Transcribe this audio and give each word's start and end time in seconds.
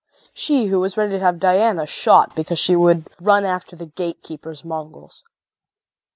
She 0.33 0.65
who 0.65 0.79
was 0.79 0.97
ready 0.97 1.11
to 1.11 1.19
have 1.19 1.37
Diana 1.39 1.85
shot 1.85 2.35
because 2.35 2.57
she 2.57 2.75
would 2.75 3.05
run 3.21 3.45
after 3.45 3.75
the 3.75 3.85
gatekeeper's 3.85 4.65
mongrels. 4.65 5.21